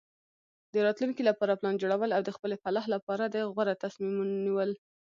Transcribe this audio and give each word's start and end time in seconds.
د 0.73 0.75
راتلونکي 0.87 1.21
لپاره 1.29 1.57
پلان 1.59 1.75
جوړول 1.81 2.11
او 2.17 2.21
د 2.27 2.29
خپلې 2.37 2.55
فلاح 2.63 2.85
لپاره 2.95 3.23
د 3.27 3.37
غوره 3.53 3.75
تصمیمونو 3.83 4.35
نیول. 4.45 4.71